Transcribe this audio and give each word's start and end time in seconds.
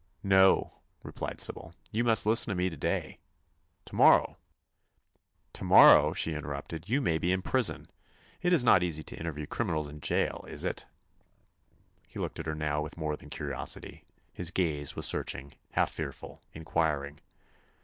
"No," 0.23 0.79
replied 1.03 1.39
Sybil. 1.39 1.75
"You 1.91 2.03
must 2.03 2.25
listen 2.25 2.49
to 2.49 2.55
me 2.55 2.71
to 2.71 2.75
day." 2.75 3.19
"To 3.85 3.93
morrow—" 3.95 4.35
"To 5.53 5.63
morrow," 5.63 6.11
she 6.11 6.33
interrupted, 6.33 6.89
"you 6.89 7.01
may 7.01 7.19
be 7.19 7.31
in 7.31 7.43
prison. 7.43 7.87
It 8.41 8.51
is 8.51 8.63
not 8.63 8.81
easy 8.81 9.03
to 9.03 9.15
interview 9.17 9.45
criminals 9.45 9.87
in 9.87 9.99
jail, 9.99 10.43
is 10.47 10.63
it?" 10.63 10.87
He 12.07 12.17
looked 12.17 12.39
at 12.39 12.47
her 12.47 12.55
now 12.55 12.81
with 12.81 12.97
more 12.97 13.15
than 13.15 13.29
curiosity; 13.29 14.03
his 14.33 14.49
gaze 14.49 14.95
was 14.95 15.05
searching, 15.05 15.53
half 15.73 15.91
fearful, 15.91 16.41
inquiring. 16.51 17.19